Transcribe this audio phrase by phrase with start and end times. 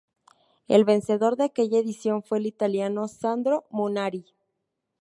[0.67, 4.25] El vencedor de aquella edición fue el italiano Sandro Munari.